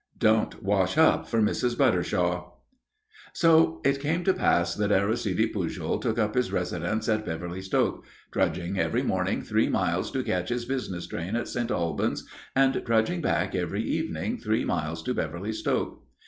[0.17, 1.77] "Don't wash up for Mrs.
[1.77, 2.53] Buttershaw."
[3.33, 8.03] So it came to pass that Aristide Pujol took up his residence at Beverly Stoke,
[8.31, 11.69] trudging every morning three miles to catch his business train at St.
[11.69, 16.03] Albans, and trudging back every evening three miles to Beverly Stoke.